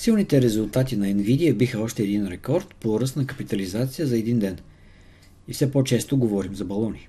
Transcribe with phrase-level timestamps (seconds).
[0.00, 4.58] Силните резултати на Nvidia биха още един рекорд по ръст на капитализация за един ден.
[5.48, 7.08] И все по-често говорим за балони.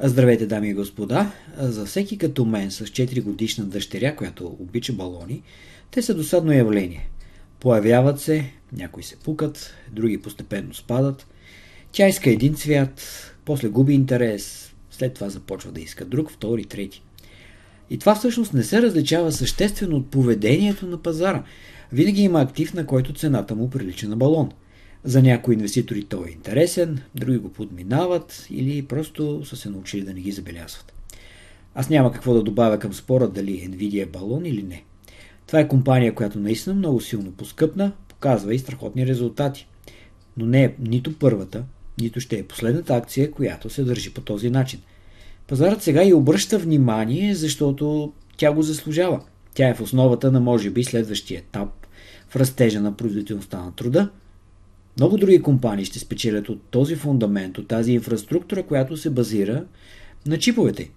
[0.00, 1.32] Здравейте, дами и господа!
[1.58, 5.42] За всеки като мен с 4 годишна дъщеря, която обича балони,
[5.90, 7.08] те са досадно явление.
[7.60, 11.26] Появяват се, някои се пукат, други постепенно спадат.
[11.92, 13.02] Тя иска един цвят,
[13.44, 17.02] после губи интерес, след това започва да иска друг, втори, трети.
[17.90, 21.44] И това всъщност не се различава съществено от поведението на пазара.
[21.92, 24.50] Винаги има актив, на който цената му прилича на балон.
[25.04, 30.14] За някои инвеститори той е интересен, други го подминават или просто са се научили да
[30.14, 30.92] не ги забелязват.
[31.74, 34.84] Аз няма какво да добавя към спора дали Nvidia е балон или не.
[35.46, 39.68] Това е компания, която наистина много силно поскъпна, показва и страхотни резултати.
[40.36, 41.64] Но не е нито първата,
[42.00, 44.80] нито ще е последната акция, която се държи по този начин.
[45.48, 49.20] Пазарът сега и обръща внимание, защото тя го заслужава.
[49.54, 51.86] Тя е в основата на може би следващия етап
[52.28, 54.10] в растежа на производителността на труда.
[54.96, 59.64] Много други компании ще спечелят от този фундамент, от тази инфраструктура, която се базира
[60.26, 60.90] на чиповете.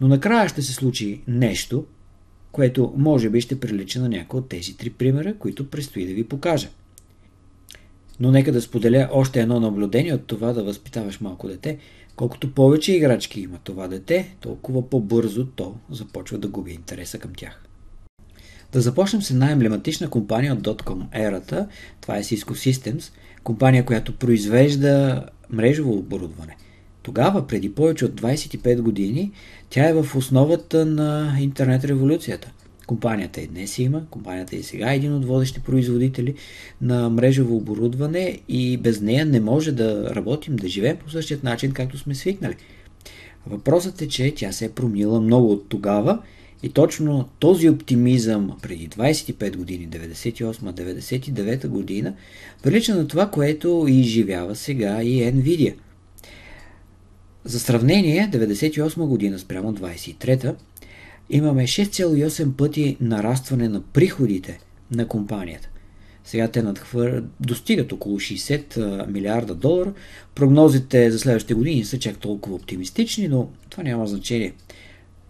[0.00, 1.84] Но накрая ще се случи нещо,
[2.52, 6.24] което може би ще прилича на някои от тези три примера, които предстои да ви
[6.24, 6.68] покажа.
[8.20, 11.78] Но нека да споделя още едно наблюдение от това да възпитаваш малко дете.
[12.16, 17.62] Колкото повече играчки има това дете, толкова по-бързо то започва да губи интереса към тях.
[18.72, 21.68] Да започнем с една емблематична компания от Dotcom ерата.
[22.00, 23.12] Това е Cisco Systems,
[23.44, 26.56] компания, която произвежда мрежово оборудване.
[27.02, 29.32] Тогава, преди повече от 25 години,
[29.70, 32.52] тя е в основата на интернет революцията.
[32.90, 36.34] Компанията и днес има, компанията и сега е един от водещи производители
[36.80, 41.72] на мрежово оборудване и без нея не може да работим, да живеем по същия начин,
[41.72, 42.56] както сме свикнали.
[43.46, 46.18] Въпросът е, че тя се е промила много от тогава
[46.62, 52.14] и точно този оптимизъм преди 25 години, 98-99 година,
[52.62, 55.74] прилича на това, което изживява сега и Nvidia.
[57.44, 60.54] За сравнение, 98 година спрямо 23
[61.30, 64.58] имаме 6,8 пъти нарастване на приходите
[64.90, 65.68] на компанията.
[66.24, 67.24] Сега те надхвър...
[67.40, 69.92] достигат около 60 милиарда долара.
[70.34, 74.54] Прогнозите за следващите години са чак толкова оптимистични, но това няма значение.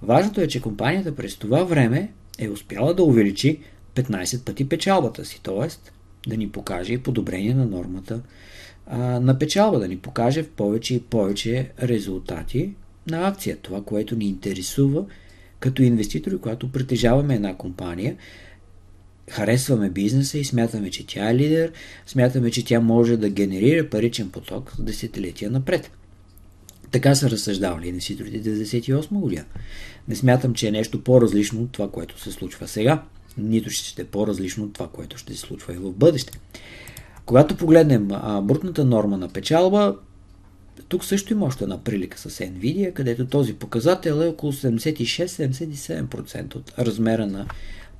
[0.02, 3.60] Важното е, че компанията през това време е успяла да увеличи
[3.94, 5.68] 15 пъти печалбата си, т.е.
[6.30, 8.20] да ни покаже и подобрение на нормата
[8.86, 12.74] а, на печалба, да ни покаже в повече и повече резултати
[13.06, 13.56] на акция.
[13.62, 15.04] Това, което ни интересува
[15.60, 18.16] като инвеститори, когато притежаваме една компания,
[19.30, 21.72] харесваме бизнеса и смятаме, че тя е лидер,
[22.06, 25.90] смятаме, че тя може да генерира паричен поток десетилетия напред.
[26.90, 29.44] Така са разсъждавали инвеститорите 98 година.
[30.08, 33.02] Не смятам, че е нещо по-различно от това, което се случва сега,
[33.38, 36.38] нито ще е по-различно от това, което ще се случва и в бъдеще.
[37.26, 39.96] Когато погледнем а, брутната норма на печалба,
[40.90, 46.72] тук също има още една прилика с Nvidia, където този показател е около 76-77% от
[46.78, 47.46] размера на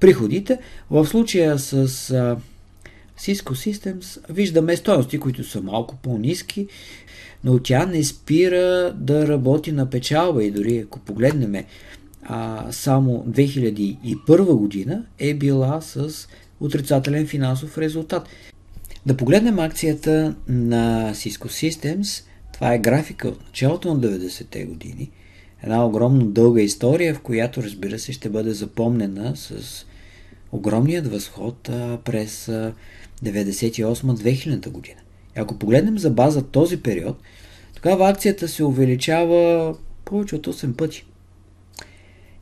[0.01, 0.59] приходите.
[0.91, 2.37] В случая с а,
[3.19, 6.67] Cisco Systems виждаме стоености, които са малко по-низки,
[7.45, 11.65] но тя не спира да работи на печалба и дори ако погледнем
[12.23, 16.29] а, само 2001 година е била с
[16.61, 18.29] отрицателен финансов резултат.
[19.07, 22.25] Да погледнем акцията на Cisco Systems.
[22.61, 25.11] Това е графика от началото на 90-те години.
[25.63, 29.85] Една огромно дълга история, в която разбира се ще бъде запомнена с
[30.53, 31.63] огромният възход
[32.05, 32.47] през
[33.25, 35.01] 98-2000 година.
[35.37, 37.17] И ако погледнем за база този период,
[37.75, 41.07] тогава акцията се увеличава повече от 8 пъти.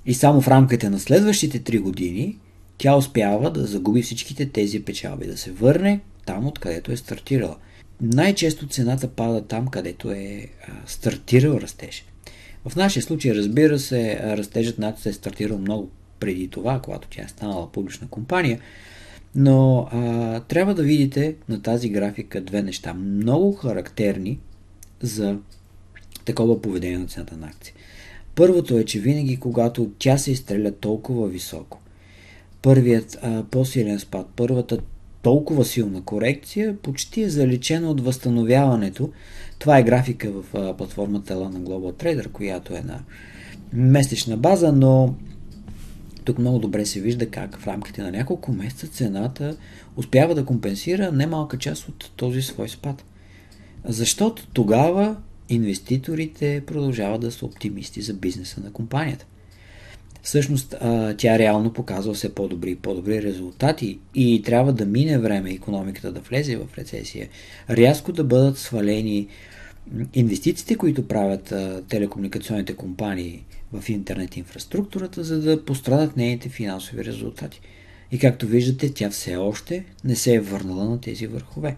[0.06, 2.39] И само в рамките на следващите 3 години
[2.79, 7.56] тя успява да загуби всичките тези печалби, да се върне там, откъдето е стартирала.
[8.00, 10.47] Най-често цената пада там, където е
[10.87, 12.05] стартирал растеж.
[12.69, 15.91] В нашия случай, разбира се, растежът на акцията е стартирал много
[16.21, 18.61] преди това, когато тя е станала публична компания,
[19.35, 24.39] но а, трябва да видите на тази графика две неща, много характерни
[25.00, 25.39] за
[26.25, 27.75] такова поведение на цената на акция.
[28.35, 31.81] Първото е, че винаги когато тя се изстреля толкова високо,
[32.62, 34.79] първият а, по-силен спад, първата
[35.23, 39.11] толкова силна корекция, почти е заличена от възстановяването.
[39.59, 43.00] Това е графика в а, платформата на Global Trader, която е на
[43.73, 45.15] месечна база, но
[46.25, 49.56] тук много добре се вижда как в рамките на няколко месеца цената
[49.97, 53.05] успява да компенсира немалка част от този свой спад.
[53.85, 55.17] Защото тогава
[55.49, 59.26] инвеститорите продължават да са оптимисти за бизнеса на компанията.
[60.23, 60.75] Всъщност
[61.19, 66.20] тя реално показва все по-добри и по-добри резултати и трябва да мине време економиката да
[66.20, 67.29] влезе в рецесия,
[67.70, 69.26] рязко да бъдат свалени
[70.15, 71.55] инвестициите, които правят
[71.88, 77.61] телекомуникационните компании в интернет инфраструктурата, за да пострадат нейните финансови резултати.
[78.12, 81.76] И както виждате, тя все още не се е върнала на тези върхове.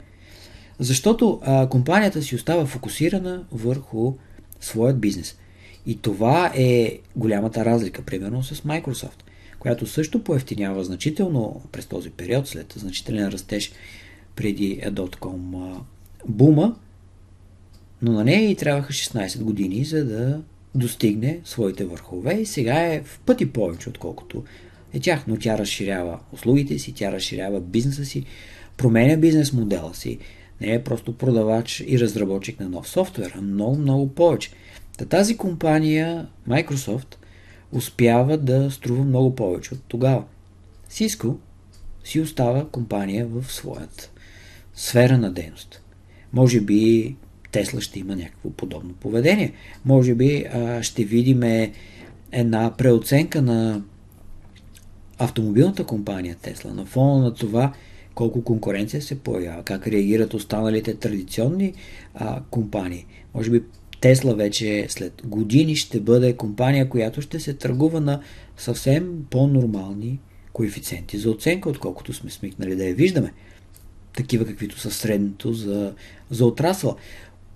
[0.79, 4.15] Защото а, компанията си остава фокусирана върху
[4.61, 5.37] своят бизнес.
[5.87, 9.23] И това е голямата разлика, примерно с Microsoft,
[9.59, 13.73] която също поевтинява значително през този период, след значителен растеж
[14.37, 15.75] преди Dotcom
[16.29, 16.77] бума,
[18.03, 20.41] но на нея и трябваха 16 години, за да
[20.75, 24.44] достигне своите върхове и сега е в пъти повече, отколкото
[24.93, 25.25] е тях.
[25.26, 28.25] Но тя разширява услугите си, тя разширява бизнеса си,
[28.76, 30.19] променя бизнес модела си.
[30.61, 34.50] Не е просто продавач и разработчик на нов софтуер, а много, много повече.
[35.00, 37.17] Та тази компания, Microsoft,
[37.73, 40.25] успява да струва много повече от тогава.
[40.91, 41.37] Cisco
[42.05, 44.11] си остава компания в своята
[44.75, 45.82] сфера на дейност.
[46.32, 47.17] Може би
[47.52, 49.52] Тесла ще има някакво подобно поведение.
[49.85, 51.70] Може би а, ще видим
[52.32, 53.82] една преоценка на
[55.19, 57.73] автомобилната компания Тесла на фона на това
[58.14, 61.73] колко конкуренция се появява, как реагират останалите традиционни
[62.14, 63.06] а, компании.
[63.35, 63.62] Може би
[64.00, 68.20] Тесла вече след години ще бъде компания, която ще се търгува на
[68.56, 70.19] съвсем по-нормални
[70.52, 73.32] коефициенти за оценка, отколкото сме смикнали да я виждаме.
[74.17, 75.94] Такива, каквито са средното за,
[76.31, 76.97] за отрасъла.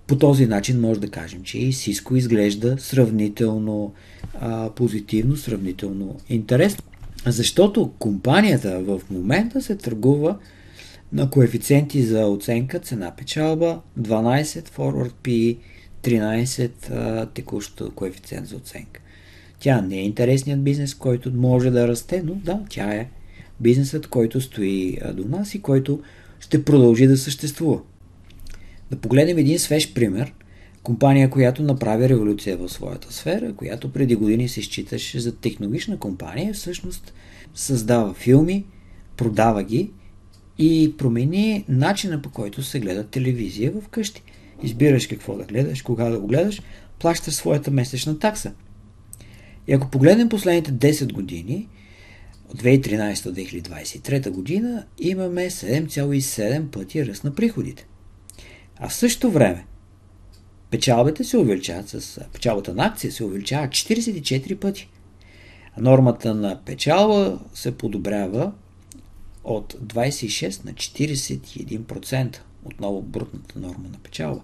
[0.07, 3.93] По този начин може да кажем, че и Cisco изглежда сравнително
[4.39, 6.83] а, позитивно, сравнително интересно.
[7.25, 10.37] Защото компанията в момента се търгува
[11.13, 15.57] на коефициенти за оценка цена-печалба 12 forward PE
[16.05, 19.01] 13 а, текущ коефициент за оценка.
[19.59, 23.09] Тя не е интересният бизнес, който може да расте, но да, тя е
[23.59, 25.99] бизнесът, който стои до нас и който
[26.39, 27.81] ще продължи да съществува.
[28.91, 30.33] Да погледнем един свеж пример.
[30.83, 36.53] Компания, която направи революция в своята сфера, която преди години се считаше за технологична компания,
[36.53, 37.13] всъщност
[37.55, 38.65] създава филми,
[39.17, 39.91] продава ги
[40.57, 44.23] и промени начина по който се гледа телевизия в къщи.
[44.63, 46.61] Избираш какво да гледаш, кога да го гледаш,
[46.99, 48.53] плащаш своята месечна такса.
[49.67, 51.67] И ако погледнем последните 10 години,
[52.49, 57.87] от 2013 до 2023 година, имаме 7,7 пъти ръст на приходите.
[58.77, 59.65] А в същото време
[60.69, 64.89] печалбите се увеличават с печалбата на акция се увеличава 44 пъти.
[65.77, 68.51] А нормата на печалба се подобрява
[69.43, 72.37] от 26 на 41%.
[72.65, 74.41] Отново брутната норма на печалба.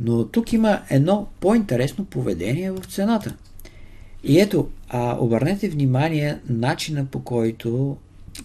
[0.00, 3.36] Но тук има едно по-интересно поведение в цената.
[4.24, 7.96] И ето, а, обърнете внимание начина по който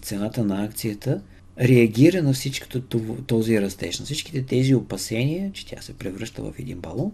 [0.02, 1.22] цената на акцията–
[1.60, 2.80] реагира на всичкото
[3.26, 7.12] този растеж, на всичките тези опасения, че тя се превръща в един балон,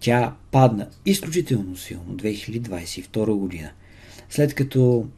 [0.00, 3.70] тя падна изключително силно 2022 година.
[4.30, 5.08] След като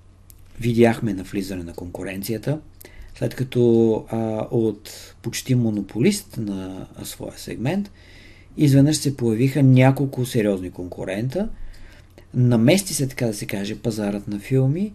[0.61, 2.61] видяхме навлизане на конкуренцията,
[3.14, 4.17] след като а,
[4.50, 7.91] от почти монополист на своя сегмент,
[8.56, 11.48] изведнъж се появиха няколко сериозни конкурента,
[12.34, 14.93] намести се, така да се каже, пазарът на филми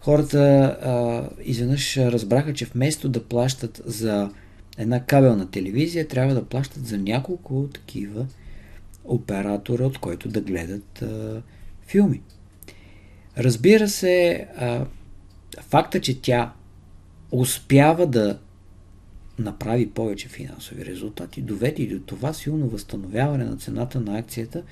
[0.00, 0.38] хората
[0.82, 4.30] а, изведнъж разбраха, че вместо да плащат за
[4.78, 8.26] една кабелна телевизия, трябва да плащат за няколко такива
[9.04, 11.42] оператора, от който да гледат а,
[11.86, 12.22] филми.
[13.38, 14.86] Разбира се, а,
[15.60, 16.52] факта, че тя
[17.32, 18.38] успява да
[19.38, 24.62] направи повече финансови резултати, доведе до това силно възстановяване на цената на акцията,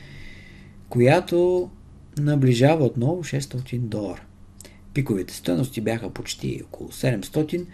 [0.88, 1.70] която
[2.18, 4.22] наближава отново 600 долара.
[4.94, 7.66] Пиковите стоености бяха почти около 700.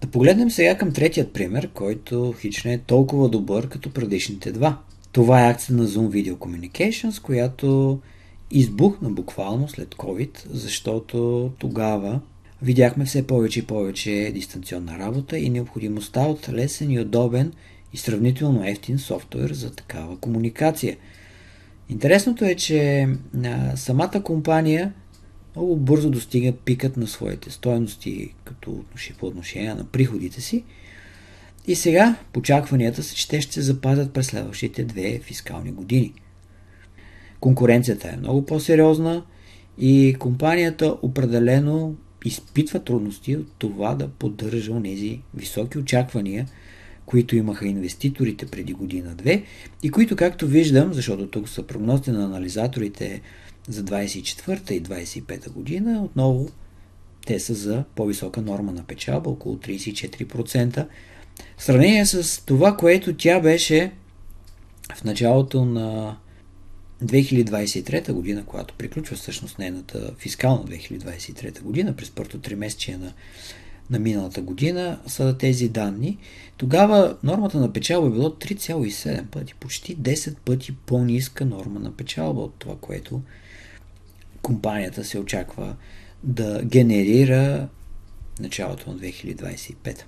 [0.00, 4.78] Да погледнем сега към третият пример, който хич не е толкова добър като предишните два.
[5.12, 8.00] Това е акция на Zoom Video Communications, която
[8.50, 12.20] избухна буквално след COVID, защото тогава
[12.62, 17.52] видяхме все повече и повече дистанционна работа и необходимостта от лесен и удобен
[17.92, 20.96] и сравнително ефтин софтуер за такава комуникация.
[21.88, 23.08] Интересното е, че
[23.76, 24.92] самата компания
[25.56, 28.84] много бързо достига пикът на своите стоености като
[29.18, 30.64] по отношение на приходите си.
[31.66, 36.12] И сега очакванията са, че те ще се запазят през следващите две фискални години.
[37.40, 39.24] Конкуренцията е много по-сериозна
[39.78, 46.46] и компанията определено изпитва трудности от това да поддържа тези високи очаквания,
[47.06, 49.42] които имаха инвеститорите преди година-две
[49.82, 53.20] и които, както виждам, защото тук са прогнозите на анализаторите
[53.68, 56.48] за 24 и 25 година отново
[57.26, 60.86] те са за по-висока норма на печалба, около 34%.
[61.56, 63.92] В сравнение с това, което тя беше
[64.94, 66.16] в началото на
[67.02, 73.12] 2023 година, когато приключва всъщност нейната фискална 2023 година, през първото три месече на,
[73.90, 76.18] на миналата година, са тези данни.
[76.56, 82.40] Тогава нормата на печалба е било 3,7 пъти, почти 10 пъти по-ниска норма на печалба
[82.40, 83.22] от това, което
[84.42, 85.76] компанията се очаква
[86.22, 87.68] да генерира
[88.40, 90.02] началото на 2025.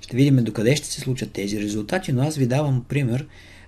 [0.00, 3.26] Ще видим докъде ще се случат тези резултати, но аз ви давам пример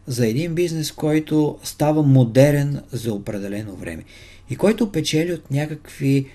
[0.09, 4.05] за един бизнес, който става модерен за определено време
[4.50, 6.27] и който печели от някакви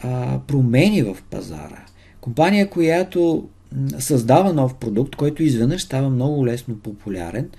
[0.00, 1.84] а, промени в пазара.
[2.20, 3.48] Компания, която
[3.98, 7.50] създава нов продукт, който изведнъж става много лесно популярен,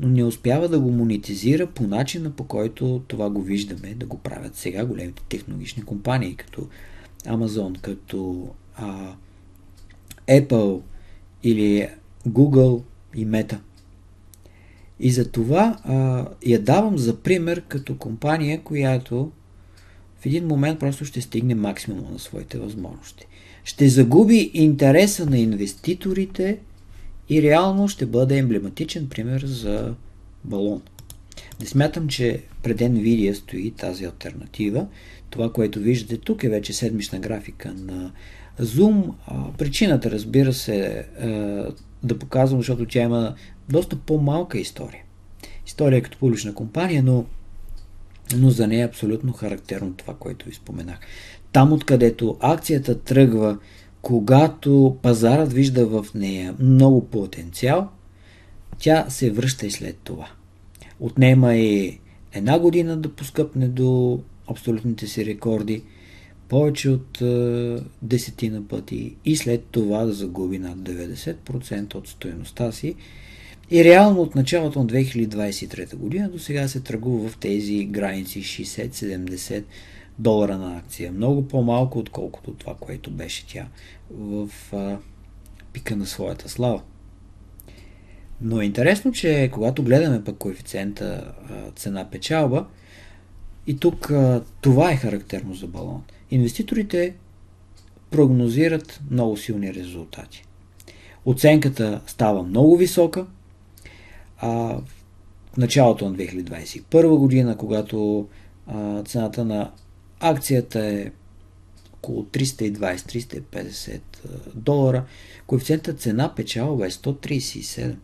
[0.00, 4.18] но не успява да го монетизира по начина по който това го виждаме да го
[4.18, 6.68] правят сега големите технологични компании, като
[7.26, 9.12] Amazon, като а,
[10.28, 10.80] Apple
[11.42, 11.88] или
[12.28, 12.82] Google
[13.14, 13.58] и Meta.
[15.00, 19.30] И за това а, я давам за пример като компания, която
[20.20, 23.26] в един момент просто ще стигне максимума на своите възможности.
[23.64, 26.58] Ще загуби интереса на инвеститорите
[27.28, 29.94] и реално ще бъде емблематичен пример за
[30.44, 30.82] балон.
[31.60, 34.86] Не смятам, че пред Nvidia стои тази альтернатива.
[35.30, 38.12] Това, което виждате тук е вече седмична графика на
[38.60, 39.12] Zoom.
[39.58, 41.32] Причината, разбира се, е
[42.02, 43.34] да показвам, защото тя има
[43.68, 45.02] доста по-малка история.
[45.66, 47.24] История като публична компания, но,
[48.36, 51.00] но за нея е абсолютно характерно това, което ви споменах.
[51.52, 53.58] Там, откъдето акцията тръгва,
[54.02, 57.88] когато пазарът вижда в нея много потенциал,
[58.78, 60.28] тя се връща и след това.
[61.00, 61.98] Отнема и
[62.32, 65.82] една година да поскъпне до абсолютните си рекорди,
[66.48, 72.94] повече от е, десетина пъти и след това да загуби над 90% от стоеността си.
[73.70, 79.64] И реално от началото на 2023 година до сега се търгува в тези граници 60-70
[80.18, 81.12] долара на акция.
[81.12, 83.66] Много по-малко, отколкото това, което беше тя
[84.10, 84.98] в а,
[85.72, 86.82] пика на своята слава.
[88.40, 91.34] Но е интересно, че когато гледаме пък коефициента
[91.76, 92.66] цена-печалба,
[93.66, 96.02] и тук а, това е характерно за балон.
[96.30, 97.14] Инвеститорите
[98.10, 100.44] прогнозират много силни резултати.
[101.26, 103.26] Оценката става много висока.
[104.46, 104.78] А
[105.52, 108.28] в началото на 2021 година, когато
[108.66, 109.70] а, цената на
[110.20, 111.10] акцията е
[111.92, 114.00] около 320-350
[114.54, 115.04] долара,
[115.46, 117.96] коефициентът цена печалба е 137.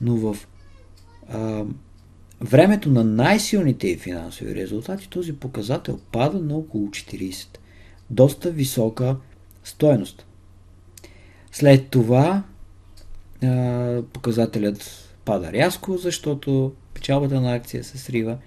[0.00, 0.48] Но в
[1.28, 1.64] а,
[2.40, 7.58] времето на най-силните финансови резултати този показател пада на около 40.
[8.10, 9.16] Доста висока
[9.64, 10.26] стоеност.
[11.52, 12.42] След това
[13.42, 18.38] а, показателят пада рязко, защото печалбата на акция се срива.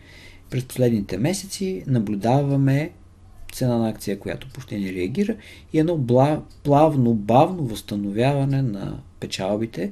[0.50, 2.92] През последните месеци наблюдаваме
[3.52, 5.36] цена на акция, която почти не реагира
[5.74, 5.98] и едно
[6.64, 9.92] плавно, бавно възстановяване на печалбите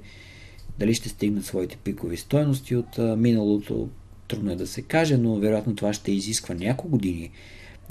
[0.80, 3.90] дали ще стигнат своите пикови стоености от миналото,
[4.28, 7.32] трудно е да се каже, но вероятно това ще изисква няколко години,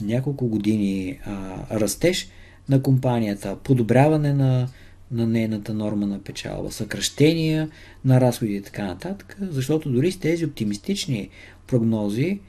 [0.03, 2.29] няколко години а, растеж
[2.69, 4.69] на компанията, подобряване на,
[5.11, 7.71] на нейната норма на печалба, съкръщения
[8.05, 11.29] на разходи и така нататък, защото дори с тези оптимистични
[11.67, 12.41] прогнози,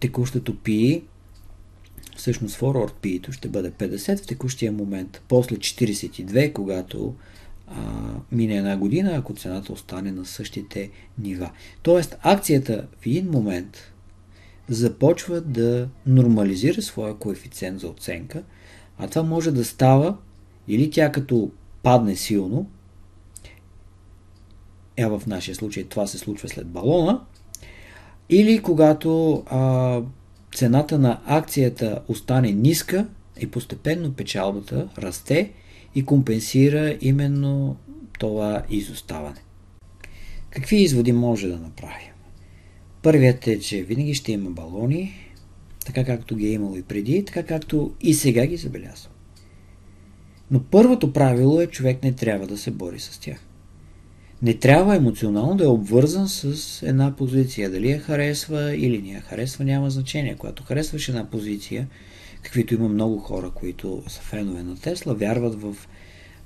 [0.00, 1.02] текущото PE,
[2.16, 7.14] всъщност forward PE ще бъде 50 в текущия момент, после 42, когато
[7.66, 7.74] а,
[8.32, 11.50] мине една година, ако цената остане на същите нива.
[11.82, 13.92] Тоест, акцията в един момент
[14.68, 18.42] започва да нормализира своя коефициент за оценка,
[18.98, 20.16] а това може да става
[20.68, 21.50] или тя като
[21.82, 22.70] падне силно,
[24.96, 27.20] е в нашия случай това се случва след балона,
[28.28, 30.00] или когато а,
[30.54, 33.06] цената на акцията остане ниска
[33.40, 35.52] и постепенно печалбата расте
[35.94, 37.76] и компенсира именно
[38.18, 39.40] това изоставане.
[40.50, 42.12] Какви изводи може да направим?
[43.02, 45.14] Първият е, че винаги ще има балони,
[45.86, 49.11] така както ги е имало и преди, така както и сега ги забелязвам.
[50.52, 53.38] Но първото правило е човек не трябва да се бори с тях.
[54.42, 57.70] Не трябва емоционално да е обвързан с една позиция.
[57.70, 60.36] Дали я харесва или не я харесва, няма значение.
[60.38, 61.88] Когато харесваш една позиция,
[62.42, 65.76] каквито има много хора, които са фенове на Тесла, вярват в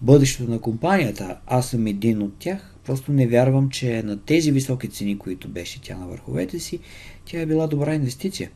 [0.03, 1.39] бъдещето на компанията.
[1.47, 2.75] Аз съм един от тях.
[2.85, 6.79] Просто не вярвам, че на тези високи цени, които беше тя на върховете си,
[7.25, 8.51] тя е била добра инвестиция.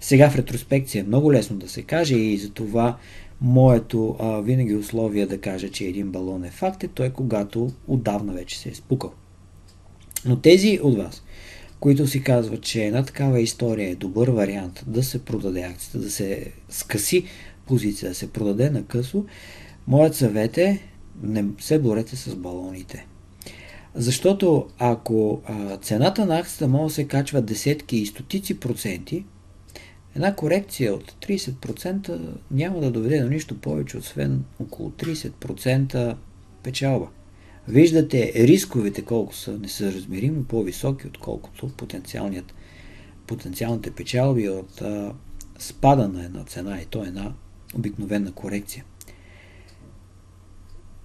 [0.00, 2.98] Сега в ретроспекция е много лесно да се каже и за това
[3.40, 8.32] моето а, винаги условие да кажа, че един балон е факт е той, когато отдавна
[8.32, 9.12] вече се е спукал.
[10.24, 11.22] Но тези от вас,
[11.80, 16.10] които си казват, че една такава история е добър вариант да се продаде акцията, да
[16.10, 17.24] се скъси
[17.66, 19.24] позиция, да се продаде на късо,
[19.86, 20.80] моят съвет е
[21.22, 23.06] не се борете с балоните.
[23.94, 29.24] Защото ако а, цената на акцията може да се качва десетки и стотици проценти,
[30.14, 36.16] една корекция от 30% няма да доведе до нищо повече, освен около 30%
[36.62, 37.08] печалба.
[37.68, 41.68] Виждате рисковете колко са несъразмеримо по-високи, отколкото
[43.26, 45.12] потенциалните печалби от а,
[45.58, 47.32] спада на една цена и то е една
[47.74, 48.84] обикновена корекция.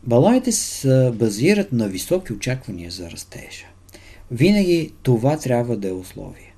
[0.04, 3.66] Балоните се базират на високи очаквания за растежа.
[4.32, 6.49] Винаги това трябва да е условие.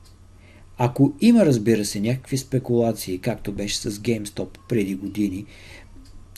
[0.83, 5.45] Ако има, разбира се, някакви спекулации, както беше с GameStop преди години,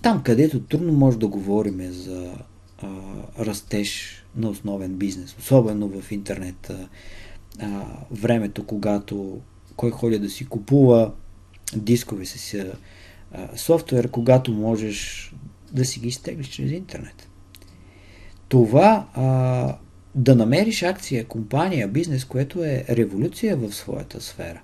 [0.02, 2.34] там където трудно може да говорим за
[2.78, 2.88] а,
[3.40, 6.88] растеж на основен бизнес, особено в интернет а,
[7.60, 9.42] а, времето, когато
[9.76, 11.12] кой ходи да си купува
[11.76, 15.32] дискове с а, софтуер, когато можеш
[15.72, 17.30] да си ги изтеглиш чрез интернет.
[18.50, 19.78] Това а,
[20.16, 24.62] да намериш акция, компания, бизнес, което е революция в своята сфера.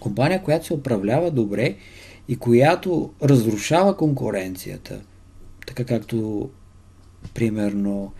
[0.00, 1.76] Компания, която се управлява добре
[2.28, 5.00] и която разрушава конкуренцията,
[5.66, 6.50] така както
[7.34, 8.12] примерно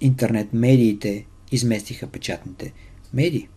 [0.00, 2.72] интернет медиите изместиха печатните
[3.14, 3.48] медии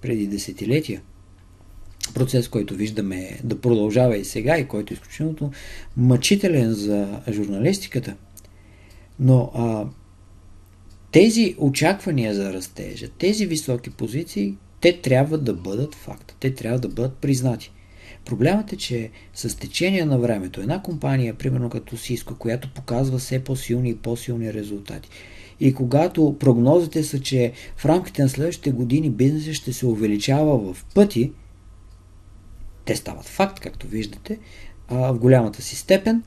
[0.00, 1.02] преди десетилетия
[2.14, 5.52] процес, който виждаме да продължава и сега и който е изключително
[5.96, 8.16] мъчителен за журналистиката.
[9.20, 9.84] Но а,
[11.16, 16.36] тези очаквания за растежа, тези високи позиции, те трябва да бъдат факт.
[16.40, 17.72] Те трябва да бъдат признати.
[18.24, 23.44] Проблемът е, че с течение на времето една компания, примерно като Cisco, която показва все
[23.44, 25.08] по-силни и по-силни резултати,
[25.60, 30.84] и когато прогнозите са, че в рамките на следващите години бизнесът ще се увеличава в
[30.94, 31.32] пъти,
[32.84, 34.38] те стават факт, както виждате,
[34.90, 36.22] в голямата си степен,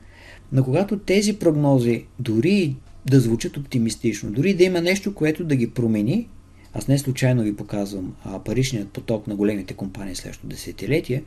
[0.52, 5.70] но когато тези прогнози дори да звучат оптимистично, дори да има нещо, което да ги
[5.70, 6.28] промени,
[6.72, 11.22] аз не случайно ви показвам а, паричният поток на големите компании следващото десетилетие,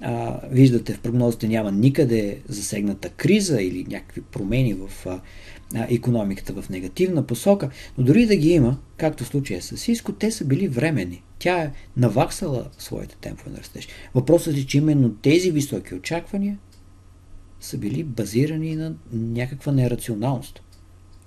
[0.00, 5.20] а, виждате в прогнозите няма никъде засегната криза или някакви промени в а,
[5.74, 10.30] економиката в негативна посока, но дори да ги има, както в случая с Сиско, те
[10.30, 11.22] са били временни.
[11.38, 13.88] Тя е наваксала своите темпове на растеж.
[14.14, 16.58] Въпросът е, че именно тези високи очаквания
[17.60, 20.62] са били базирани на някаква нерационалност.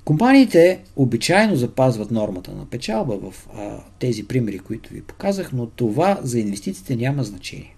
[0.06, 6.20] Компаниите обичайно запазват нормата на печалба в а, тези примери, които ви показах, но това
[6.24, 7.76] за инвестициите няма значение.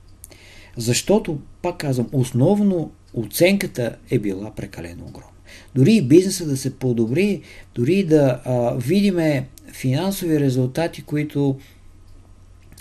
[0.78, 5.30] Защото, пак казвам, основно оценката е била прекалено огромна.
[5.76, 7.42] Дори и бизнеса да се подобри,
[7.76, 11.60] дори да а, видиме финансови резултати, които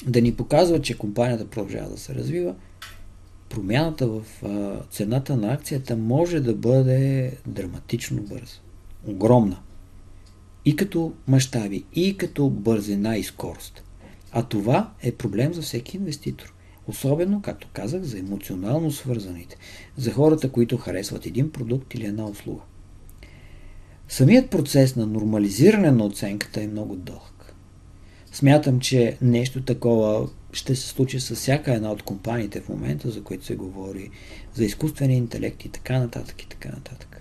[0.07, 2.55] да ни показват, че компанията продължава да се развива,
[3.49, 8.59] промяната в а, цената на акцията може да бъде драматично бърза.
[9.07, 9.59] Огромна.
[10.65, 13.83] И като мащаби, и като бързина и скорост.
[14.33, 16.55] А това е проблем за всеки инвеститор.
[16.87, 19.57] Особено, както казах, за емоционално свързаните.
[19.97, 22.63] За хората, които харесват един продукт или една услуга.
[24.09, 27.55] Самият процес на нормализиране на оценката е много дълъг.
[28.33, 33.23] Смятам, че нещо такова ще се случи с всяка една от компаниите в момента, за
[33.23, 34.11] които се говори,
[34.55, 37.12] за изкуствения интелект и така нататък и така нататък.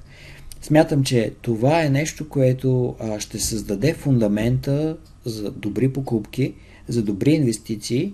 [0.62, 6.54] Смятам, че това е нещо, което ще създаде фундамента за добри покупки,
[6.88, 8.14] за добри инвестиции,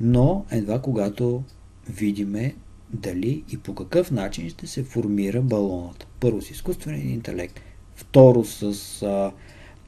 [0.00, 1.42] но едва когато
[1.88, 2.54] видиме
[2.90, 6.06] дали и по какъв начин ще се формира балонът.
[6.20, 7.60] Първо с изкуствения интелект,
[7.94, 8.62] второ с
[9.02, 9.32] а,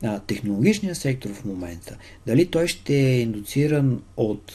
[0.03, 1.99] а, технологичния сектор в момента.
[2.27, 4.53] Дали той ще е индуциран от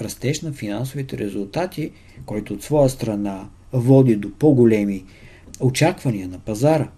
[0.00, 1.90] растеж на финансовите резултати,
[2.26, 5.04] който от своя страна води до по-големи
[5.60, 6.90] очаквания на пазара.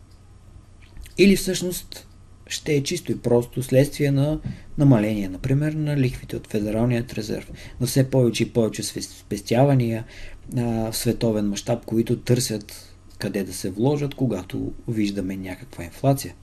[1.19, 2.09] Или всъщност
[2.47, 4.41] ще е чисто и просто следствие на
[4.79, 10.05] намаление, например, на лихвите от Федералният резерв, на все повече и повече спестявания
[10.53, 16.35] в световен мащаб, които търсят къде да се вложат, когато виждаме някаква инфлация.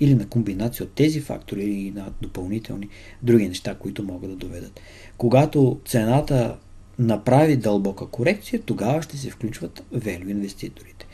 [0.00, 2.88] Или на комбинация от тези фактори или на допълнителни
[3.22, 4.80] други неща, които могат да доведат.
[5.18, 6.56] Когато цената
[6.98, 11.06] направи дълбока корекция, тогава ще се включват value инвеститорите.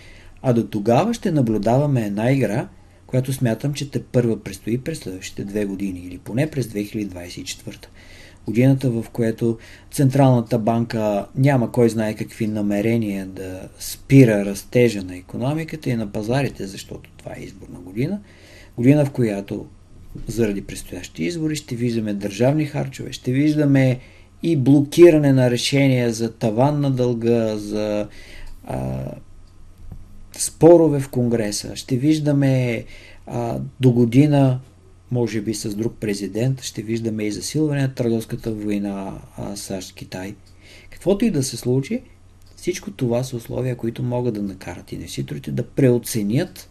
[0.43, 2.69] А до тогава ще наблюдаваме една игра–
[3.13, 7.87] която смятам, че те първа предстои през следващите две години или поне през 2024.
[8.47, 9.59] годината в което
[9.91, 16.67] Централната банка няма кой знае какви намерения да спира растежа на економиката и на пазарите,
[16.67, 18.21] защото това е изборна година,
[18.77, 19.67] година в която
[20.27, 24.01] заради предстоящи избори ще виждаме държавни харчове, ще виждаме
[24.43, 28.09] и блокиране на решения за таван на дълга, за
[28.65, 29.05] а,
[30.33, 31.77] спорове в Конгреса.
[31.77, 32.85] Ще виждаме
[33.27, 34.61] а, до година,
[35.11, 40.35] може би с друг президент, ще виждаме и засилване на търговската война САЩ-Китай.
[40.91, 42.03] Каквото и да се случи,
[42.57, 46.71] всичко това са условия, които могат да накарат инвеститорите да преоценят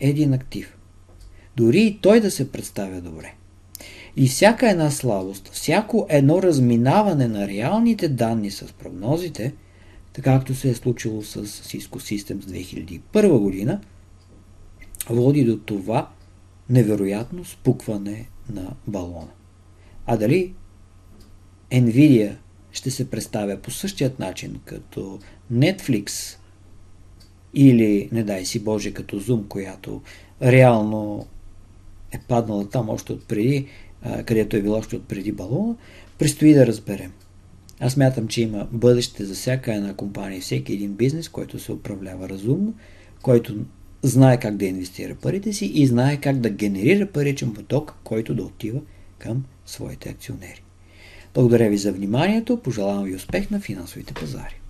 [0.00, 0.76] един актив.
[1.56, 3.34] Дори и той да се представя добре.
[4.16, 9.54] И всяка една слабост, всяко едно разминаване на реалните данни с прогнозите,
[10.12, 12.40] така както се е случило с Cisco Systems
[13.12, 13.80] 2001 година,
[15.10, 16.10] води до това
[16.70, 19.30] невероятно спукване на балона.
[20.06, 20.54] А дали
[21.70, 22.36] Nvidia
[22.72, 25.18] ще се представя по същият начин като
[25.52, 26.36] Netflix
[27.54, 30.02] или, не дай си Боже, като Zoom, която
[30.42, 31.26] реално
[32.12, 33.68] е паднала там още от преди,
[34.26, 35.74] където е била още от преди балона,
[36.18, 37.12] предстои да разберем.
[37.80, 42.28] Аз мятам, че има бъдеще за всяка една компания, всеки един бизнес, който се управлява
[42.28, 42.74] разумно,
[43.22, 43.56] който
[44.02, 48.42] знае как да инвестира парите си и знае как да генерира паричен поток, който да
[48.42, 48.80] отива
[49.18, 50.62] към своите акционери.
[51.34, 54.60] Благодаря ви за вниманието, пожелавам ви успех на финансовите пазари.